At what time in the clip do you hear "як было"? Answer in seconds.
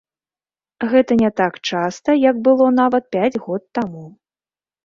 2.31-2.65